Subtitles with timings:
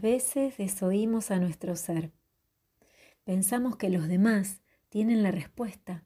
[0.00, 2.10] ¿Cuántas veces desoímos a nuestro ser?
[3.24, 6.04] Pensamos que los demás tienen la respuesta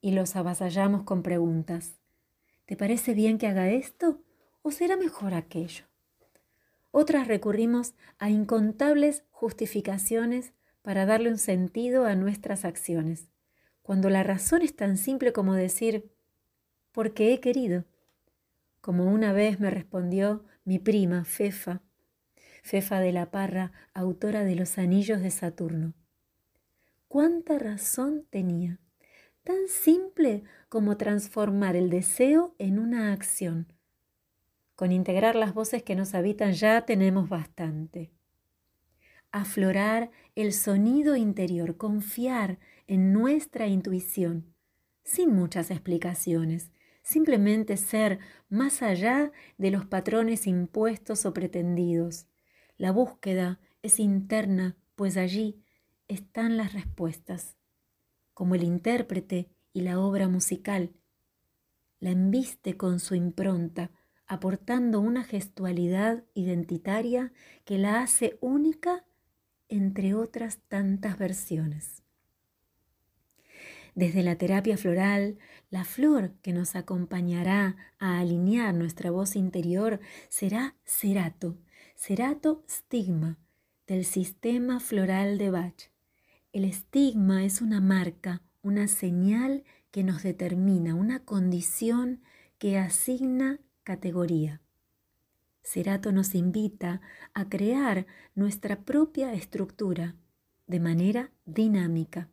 [0.00, 2.00] y los avasallamos con preguntas.
[2.64, 4.22] ¿Te parece bien que haga esto
[4.62, 5.84] o será mejor aquello?
[6.90, 10.52] Otras recurrimos a incontables justificaciones
[10.82, 13.28] para darle un sentido a nuestras acciones,
[13.82, 16.10] cuando la razón es tan simple como decir,
[16.90, 17.84] porque he querido,
[18.80, 21.82] como una vez me respondió mi prima Fefa,
[22.66, 25.94] Fefa de la Parra, autora de Los Anillos de Saturno.
[27.06, 28.80] ¿Cuánta razón tenía?
[29.44, 33.72] Tan simple como transformar el deseo en una acción.
[34.74, 38.10] Con integrar las voces que nos habitan ya tenemos bastante.
[39.30, 44.52] Aflorar el sonido interior, confiar en nuestra intuición,
[45.04, 46.72] sin muchas explicaciones,
[47.04, 52.26] simplemente ser más allá de los patrones impuestos o pretendidos.
[52.78, 55.62] La búsqueda es interna, pues allí
[56.08, 57.56] están las respuestas,
[58.34, 60.92] como el intérprete y la obra musical.
[62.00, 63.90] La embiste con su impronta,
[64.26, 67.32] aportando una gestualidad identitaria
[67.64, 69.04] que la hace única
[69.68, 72.02] entre otras tantas versiones.
[73.94, 75.38] Desde la terapia floral,
[75.70, 81.56] la flor que nos acompañará a alinear nuestra voz interior será cerato,
[81.96, 83.38] cerato stigma,
[83.86, 85.90] del sistema floral de Bach.
[86.52, 92.20] El estigma es una marca, una señal que nos determina, una condición
[92.58, 94.60] que asigna categoría.
[95.62, 97.00] Cerato nos invita
[97.32, 100.14] a crear nuestra propia estructura
[100.66, 102.28] de manera dinámica.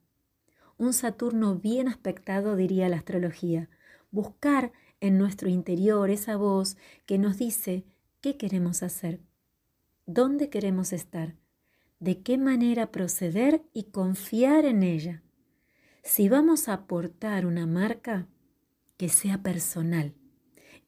[0.78, 3.70] Un Saturno bien aspectado, diría la astrología,
[4.12, 7.86] buscar en nuestro interior esa voz que nos dice
[8.22, 9.22] qué queremos hacer,
[10.06, 11.36] dónde queremos estar,
[12.00, 15.24] de qué manera proceder y confiar en ella.
[16.04, 18.28] Si vamos a aportar una marca,
[18.98, 20.14] que sea personal,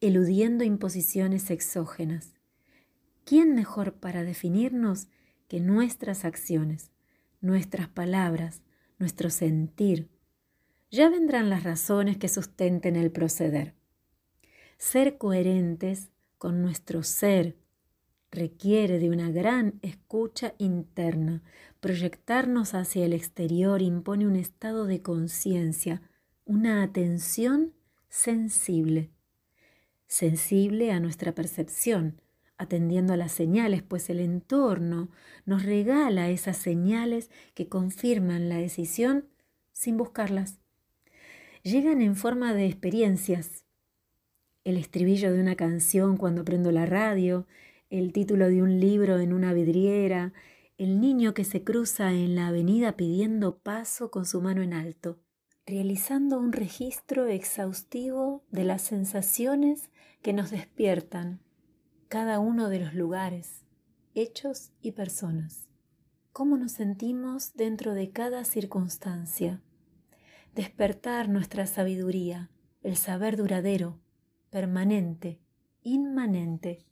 [0.01, 2.33] eludiendo imposiciones exógenas.
[3.23, 5.07] ¿Quién mejor para definirnos
[5.47, 6.91] que nuestras acciones,
[7.41, 8.61] nuestras palabras,
[8.99, 10.09] nuestro sentir?
[10.91, 13.73] Ya vendrán las razones que sustenten el proceder.
[14.77, 17.57] Ser coherentes con nuestro ser,
[18.35, 21.41] requiere de una gran escucha interna.
[21.79, 26.01] Proyectarnos hacia el exterior impone un estado de conciencia,
[26.45, 27.73] una atención
[28.09, 29.09] sensible.
[30.07, 32.21] Sensible a nuestra percepción,
[32.57, 35.09] atendiendo a las señales, pues el entorno
[35.45, 39.25] nos regala esas señales que confirman la decisión
[39.73, 40.59] sin buscarlas.
[41.63, 43.65] Llegan en forma de experiencias.
[44.63, 47.45] El estribillo de una canción cuando prendo la radio,
[47.89, 50.33] el título de un libro en una vidriera,
[50.77, 55.19] el niño que se cruza en la avenida pidiendo paso con su mano en alto,
[55.65, 59.89] realizando un registro exhaustivo de las sensaciones
[60.21, 61.41] que nos despiertan
[62.07, 63.65] cada uno de los lugares,
[64.13, 65.69] hechos y personas.
[66.31, 69.61] Cómo nos sentimos dentro de cada circunstancia.
[70.53, 72.49] Despertar nuestra sabiduría,
[72.83, 73.99] el saber duradero,
[74.49, 75.39] permanente,
[75.81, 76.85] inmanente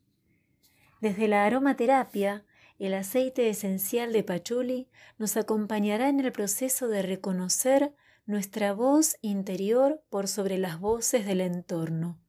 [1.03, 2.45] desde la aromaterapia,
[2.79, 4.87] el aceite esencial de pachuli
[5.17, 7.93] nos acompañará en el proceso de reconocer
[8.25, 12.21] nuestra voz interior por sobre las voces del entorno.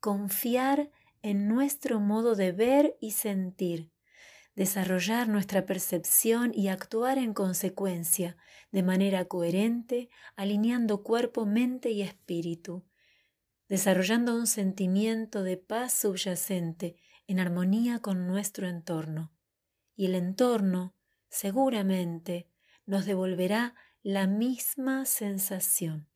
[0.00, 0.90] Confiar
[1.22, 3.90] en nuestro modo de ver y sentir,
[4.54, 8.36] desarrollar nuestra percepción y actuar en consecuencia,
[8.70, 12.84] de manera coherente, alineando cuerpo, mente y espíritu,
[13.68, 19.32] desarrollando un sentimiento de paz subyacente en armonía con nuestro entorno.
[19.96, 20.94] Y el entorno
[21.28, 22.48] seguramente
[22.86, 26.08] nos devolverá la misma sensación.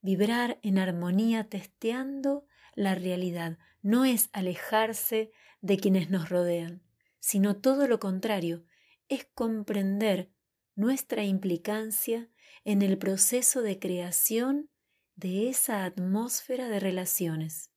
[0.00, 6.82] Vibrar en armonía testeando la realidad no es alejarse de quienes nos rodean,
[7.18, 8.64] sino todo lo contrario,
[9.08, 10.30] es comprender
[10.74, 12.28] nuestra implicancia
[12.64, 14.70] en el proceso de creación
[15.16, 17.72] de esa atmósfera de relaciones.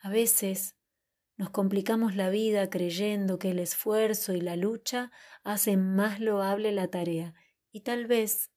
[0.00, 0.76] A veces
[1.36, 5.12] nos complicamos la vida creyendo que el esfuerzo y la lucha
[5.44, 7.34] hacen más loable la tarea
[7.70, 8.50] y tal vez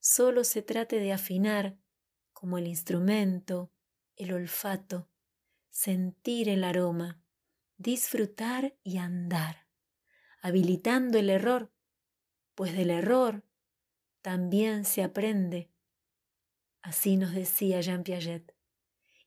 [0.00, 1.78] solo se trate de afinar
[2.32, 3.72] como el instrumento,
[4.16, 5.08] el olfato,
[5.70, 7.22] sentir el aroma,
[7.78, 9.68] disfrutar y andar,
[10.42, 11.72] habilitando el error,
[12.54, 13.44] pues del error
[14.20, 15.71] también se aprende.
[16.82, 18.52] Así nos decía Jean Piaget.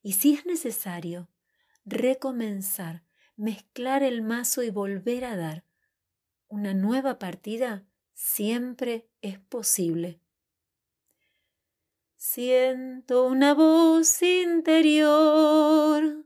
[0.02, 1.30] Y si es necesario,
[1.86, 3.04] recomenzar,
[3.38, 5.64] mezclar el mazo y volver a dar.
[6.48, 10.20] Una nueva partida siempre es posible.
[12.18, 16.26] Siento una voz interior,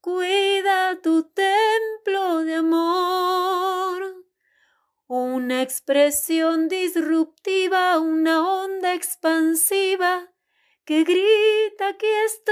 [0.00, 4.26] cuida tu templo de amor,
[5.06, 10.30] una expresión disruptiva, una onda expansiva
[10.90, 12.50] que grita que estoy.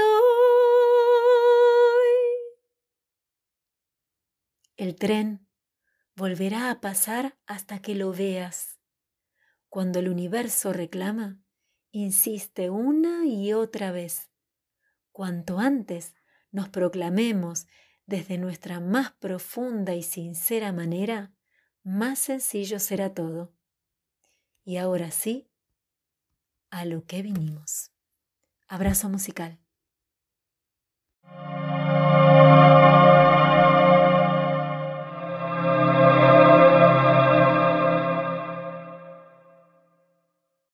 [4.77, 5.45] El tren
[6.15, 8.79] volverá a pasar hasta que lo veas.
[9.67, 11.43] Cuando el universo reclama,
[11.91, 14.31] insiste una y otra vez.
[15.11, 16.15] Cuanto antes
[16.49, 17.67] nos proclamemos
[18.05, 21.33] desde nuestra más profunda y sincera manera,
[21.83, 23.53] más sencillo será todo.
[24.63, 25.51] Y ahora sí,
[26.69, 27.91] a lo que vinimos.
[28.69, 29.57] Abrazo musical.